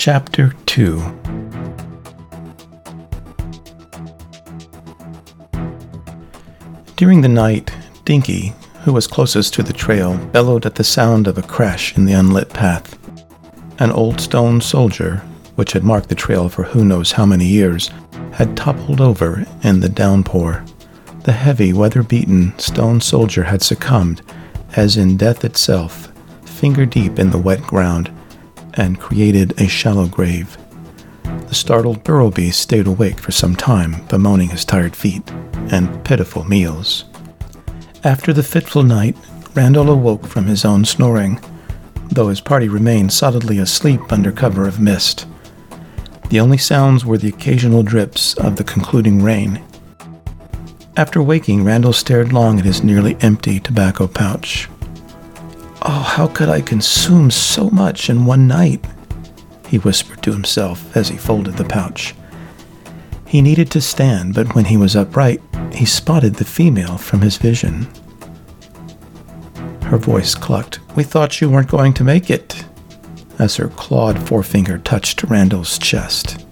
[0.00, 0.96] Chapter 2
[6.96, 7.70] During the night,
[8.06, 8.54] Dinky,
[8.84, 12.14] who was closest to the trail, bellowed at the sound of a crash in the
[12.14, 12.98] unlit path.
[13.78, 15.16] An old stone soldier,
[15.56, 17.90] which had marked the trail for who knows how many years,
[18.32, 20.64] had toppled over in the downpour.
[21.24, 24.22] The heavy, weather beaten stone soldier had succumbed,
[24.76, 26.10] as in death itself,
[26.46, 28.10] finger deep in the wet ground,
[28.80, 30.56] and created a shallow grave.
[31.22, 35.22] The startled burrow beast stayed awake for some time, bemoaning his tired feet
[35.70, 37.04] and pitiful meals.
[38.02, 39.16] After the fitful night,
[39.54, 41.40] Randall awoke from his own snoring,
[42.08, 45.26] though his party remained solidly asleep under cover of mist.
[46.30, 49.62] The only sounds were the occasional drips of the concluding rain.
[50.96, 54.68] After waking, Randall stared long at his nearly empty tobacco pouch.
[55.82, 58.84] Oh, how could I consume so much in one night?
[59.68, 62.14] He whispered to himself as he folded the pouch.
[63.26, 65.40] He needed to stand, but when he was upright,
[65.72, 67.88] he spotted the female from his vision.
[69.82, 70.80] Her voice clucked.
[70.96, 72.64] We thought you weren't going to make it,
[73.38, 76.44] as her clawed forefinger touched Randall's chest.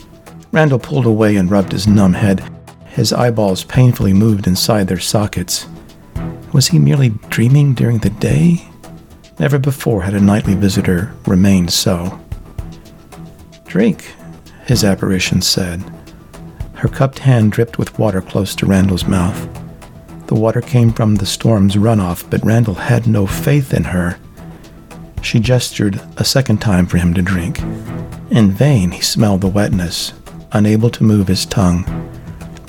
[0.53, 2.43] Randall pulled away and rubbed his numb head.
[2.87, 5.67] His eyeballs painfully moved inside their sockets.
[6.53, 8.69] Was he merely dreaming during the day?
[9.39, 12.21] Never before had a nightly visitor remained so.
[13.67, 14.15] Drink,
[14.67, 15.83] his apparition said.
[16.75, 19.49] Her cupped hand dripped with water close to Randall's mouth.
[20.27, 24.19] The water came from the storm's runoff, but Randall had no faith in her.
[25.23, 27.61] She gestured a second time for him to drink.
[28.31, 30.13] In vain, he smelled the wetness,
[30.53, 31.85] unable to move his tongue.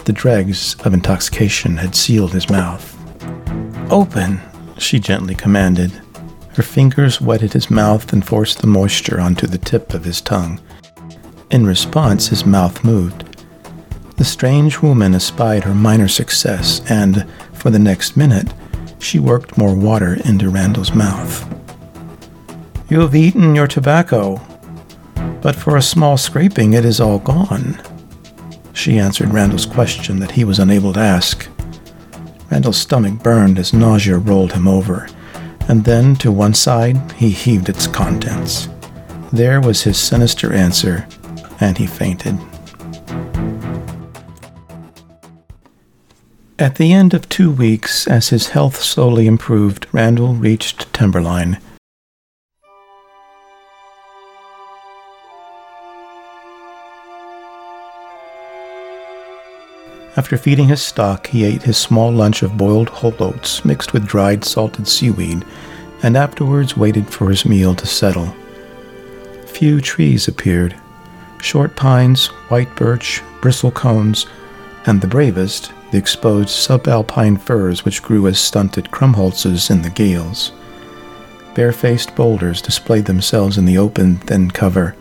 [0.06, 2.96] The dregs of intoxication had sealed his mouth.
[3.92, 4.40] Open,
[4.78, 5.92] she gently commanded.
[6.60, 10.60] Her fingers wetted his mouth and forced the moisture onto the tip of his tongue.
[11.52, 13.46] In response, his mouth moved.
[14.18, 18.54] The strange woman espied her minor success, and, for the next minute,
[19.00, 21.48] she worked more water into Randall's mouth.
[22.90, 24.42] You have eaten your tobacco,
[25.42, 27.82] but for a small scraping it is all gone.
[28.74, 31.48] She answered Randall's question that he was unable to ask.
[32.52, 35.08] Randall's stomach burned as nausea rolled him over
[35.70, 38.68] and then to one side he heaved its contents.
[39.32, 41.08] There was his sinister answer,
[41.62, 42.38] and he fainted.
[46.58, 51.60] At the end of two weeks, as his health slowly improved, Randall reached Timberline.
[60.20, 64.06] After feeding his stock, he ate his small lunch of boiled whole oats mixed with
[64.06, 65.46] dried salted seaweed,
[66.04, 68.36] and afterwards waited for his meal to settle.
[69.46, 70.76] Few trees appeared
[71.40, 74.26] short pines, white birch, bristle cones,
[74.86, 80.52] and the bravest, the exposed subalpine firs which grew as stunted krummholzes in the gales.
[81.56, 84.98] Barefaced boulders displayed themselves in the open, thin cover.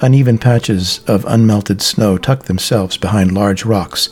[0.00, 4.10] Uneven patches of unmelted snow tucked themselves behind large rocks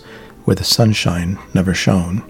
[0.49, 2.23] where the sunshine never shone.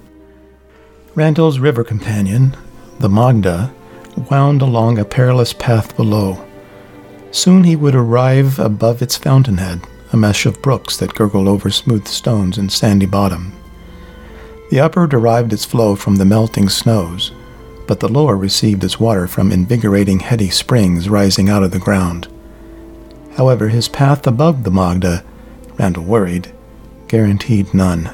[1.15, 2.57] Randall's river companion,
[2.99, 3.73] the Magda,
[4.29, 6.45] wound along a perilous path below.
[7.31, 12.09] Soon he would arrive above its fountainhead, a mesh of brooks that gurgled over smooth
[12.09, 13.53] stones and sandy bottom.
[14.73, 17.31] The upper derived its flow from the melting snows,
[17.87, 22.27] but the lower received its water from invigorating heady springs rising out of the ground.
[23.37, 25.25] However, his path above the Magda,
[25.79, 26.53] Randall worried,
[27.09, 28.11] guaranteed none.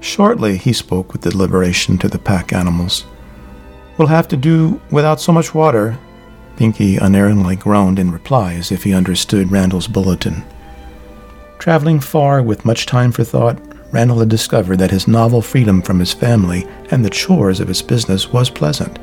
[0.00, 3.04] Shortly, he spoke with deliberation to the pack animals.
[3.98, 5.98] We'll have to do without so much water.
[6.56, 10.44] Pinky unerringly groaned in reply as if he understood Randall's bulletin.
[11.58, 13.58] Traveling far with much time for thought,
[13.92, 17.82] Randall had discovered that his novel freedom from his family and the chores of his
[17.82, 18.98] business was pleasant.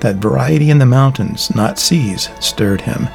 [0.00, 3.08] That variety in the mountains, not seas, stirred him.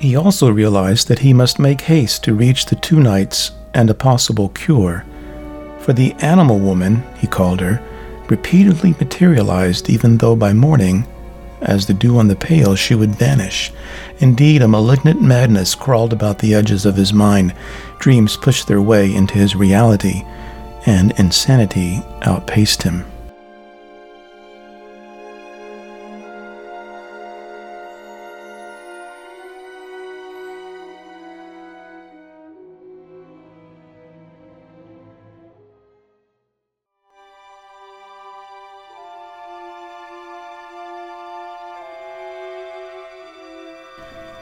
[0.00, 3.94] He also realized that he must make haste to reach the two knights and a
[3.94, 5.04] possible cure.
[5.80, 7.82] For the animal woman, he called her,
[8.28, 11.06] repeatedly materialized even though by morning,
[11.60, 13.72] as the dew on the pail, she would vanish.
[14.20, 17.54] Indeed, a malignant madness crawled about the edges of his mind.
[17.98, 20.22] Dreams pushed their way into his reality,
[20.86, 23.04] and insanity outpaced him.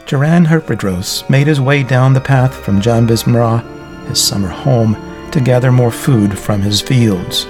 [0.08, 3.60] Duran Herpedros made his way down the path from Jambismara,
[4.08, 4.96] his summer home,
[5.32, 7.46] to gather more food from his fields.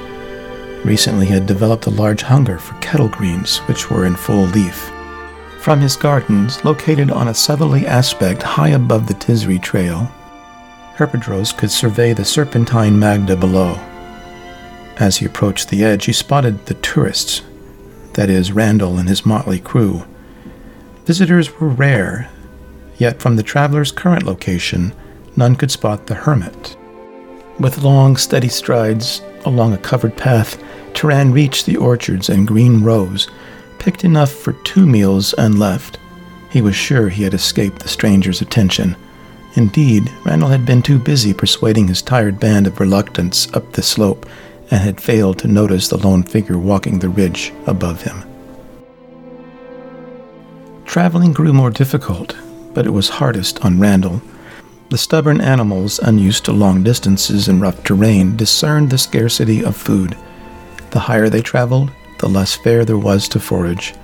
[0.84, 4.90] Recently, he had developed a large hunger for kettle greens, which were in full leaf.
[5.60, 10.10] From his gardens, located on a southerly aspect high above the Tis Ri Trail,
[10.96, 13.74] Herpedros could survey the serpentine Magda below.
[14.96, 17.42] As he approached the edge, he spotted the tourists,
[18.14, 20.02] that is, Randall and his motley crew.
[21.04, 22.28] Visitors were rare,
[22.98, 24.92] yet from the traveler's current location,
[25.36, 26.76] none could spot the hermit.
[27.58, 30.62] With long, steady strides along a covered path,
[30.94, 33.28] Turan reached the orchards and green rows,
[33.78, 35.98] picked enough for two meals, and left.
[36.50, 38.96] He was sure he had escaped the stranger's attention.
[39.54, 44.26] Indeed, Randall had been too busy persuading his tired band of reluctance up the slope
[44.70, 48.22] and had failed to notice the lone figure walking the ridge above him.
[50.84, 52.36] Traveling grew more difficult,
[52.78, 54.22] but it was hardest on Randall.
[54.90, 60.16] The stubborn animals, unused to long distances and rough terrain, discerned the scarcity of food.
[60.90, 61.90] The higher they traveled,
[62.20, 63.94] the less fare there was to forage.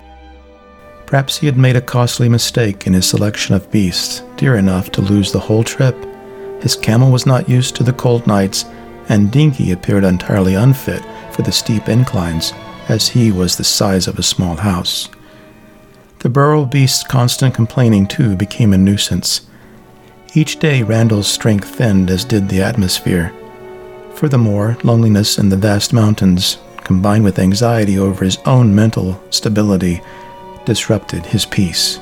[1.06, 5.02] Perhaps he had made a costly mistake in his selection of beasts, dear enough to
[5.02, 5.96] lose the whole trip.
[6.60, 8.64] His camel was not used to the cold nights,
[9.08, 12.52] and Dinky appeared entirely unfit for the steep inclines,
[12.88, 15.08] as he was the size of a small house.
[16.24, 19.42] The burrow beast's constant complaining, too, became a nuisance.
[20.32, 23.30] Each day, Randall's strength thinned, as did the atmosphere.
[24.14, 30.00] Furthermore, loneliness in the vast mountains, combined with anxiety over his own mental stability,
[30.64, 32.00] disrupted his peace.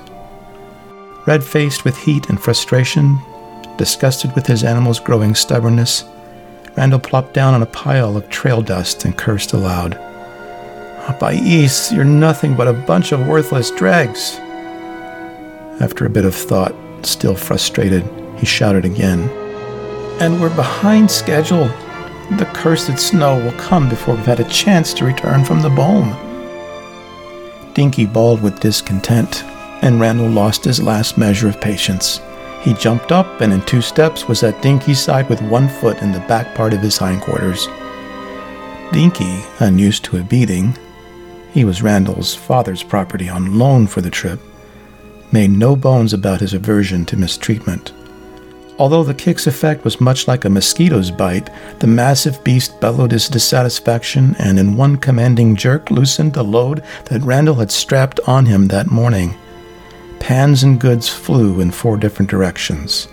[1.27, 3.19] Red faced with heat and frustration,
[3.77, 6.05] disgusted with his animal's growing stubbornness,
[6.77, 9.99] Randall plopped down on a pile of trail dust and cursed aloud.
[11.09, 14.39] Oh, Bais, you're nothing but a bunch of worthless dregs.
[15.81, 18.05] After a bit of thought, still frustrated,
[18.37, 19.29] he shouted again.
[20.21, 21.67] And we're behind schedule.
[22.39, 26.15] The cursed snow will come before we've had a chance to return from the Bohm.
[27.75, 29.43] Dinky bawled with discontent,
[29.83, 32.21] and Randall lost his last measure of patience.
[32.63, 36.13] He jumped up and in two steps was at Dinky's side with one foot in
[36.13, 37.67] the back part of his hindquarters.
[38.93, 40.79] Dinky, unused to a beating,
[41.53, 44.41] he was Randall's father's property on loan for the trip,
[45.33, 47.93] made no bones about his aversion to mistreatment.
[48.79, 53.29] Although the kick's effect was much like a mosquito's bite, the massive beast bellowed his
[53.29, 58.69] dissatisfaction and in one commanding jerk loosened the load that Randall had strapped on him
[58.69, 59.37] that morning.
[60.21, 63.09] Pans and goods flew in four different directions.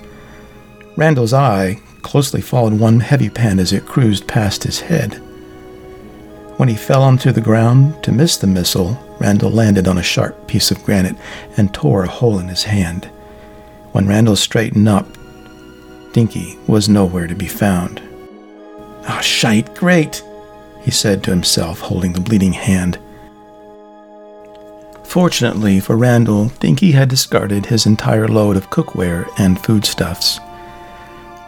[0.95, 5.21] Randall's eye closely followed one heavy pan as it cruised past his head.
[6.59, 10.45] When he fell onto the ground to miss the missile, Randall landed on a sharp
[10.45, 11.15] piece of granite
[11.55, 13.05] and tore a hole in his hand.
[13.93, 15.07] When Randall straightened up,
[16.11, 18.01] Dinky was nowhere to be found.
[19.07, 20.21] Ah, oh, shite, great,
[20.81, 22.99] he said to himself, holding the bleeding hand.
[25.05, 30.41] Fortunately for Randall, Dinky had discarded his entire load of cookware and foodstuffs.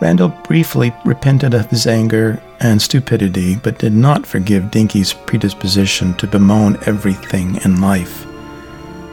[0.02, 6.26] Randall briefly repented of his anger and stupidity, but did not forgive Dinky's predisposition to
[6.26, 8.26] bemoan everything in life.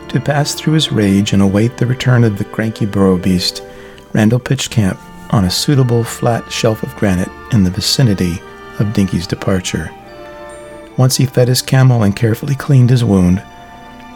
[0.09, 3.63] To pass through his rage and await the return of the cranky burro beast,
[4.15, 8.41] Randall pitched camp on a suitable flat shelf of granite in the vicinity
[8.79, 9.91] of Dinky's departure.
[10.97, 13.43] Once he fed his camel and carefully cleaned his wound,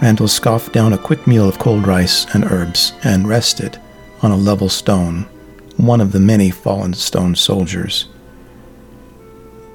[0.01, 3.79] Randall scoffed down a quick meal of cold rice and herbs and rested
[4.23, 5.29] on a level stone,
[5.77, 8.09] one of the many fallen stone soldiers.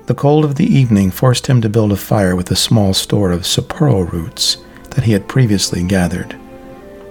[0.08, 3.32] The cold of the evening forced him to build a fire with a small store
[3.32, 4.58] of sapporo roots
[4.92, 6.38] that he had previously gathered.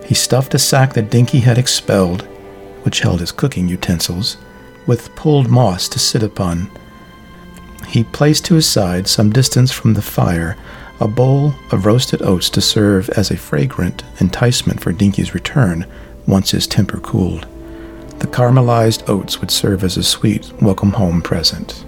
[0.07, 2.23] He stuffed a sack that Dinky had expelled,
[2.85, 4.39] which held his cooking utensils,
[4.87, 6.71] with pulled moss to sit upon.
[7.87, 10.57] He placed to his side, some distance from the fire,
[10.99, 15.85] a bowl of roasted oats to serve as a fragrant enticement for Dinky's return
[16.27, 17.47] once his temper cooled.
[18.19, 21.85] The caramelized oats would serve as a sweet welcome home present.